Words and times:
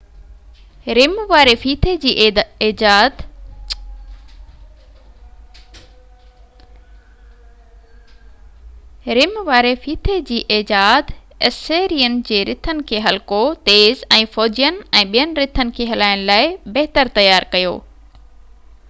رم 0.97 1.11
واري 1.31 1.51
ڦيٿي 1.63 1.91
جي 10.29 10.37
ايجاد 10.55 11.11
اسيرين 11.49 12.15
جي 12.29 12.39
رٿن 12.51 12.81
کي 12.93 13.03
هلڪو 13.09 13.43
تيز 13.71 14.01
۽ 14.21 14.23
فوجين 14.37 14.81
۽ 15.03 15.05
ٻين 15.17 15.37
رٿن 15.41 15.73
کي 15.81 15.87
هلائڻ 15.91 16.25
لاءِ 16.31 16.49
بهتر 16.79 17.13
تيار 17.19 17.47
ڪيو 17.57 17.77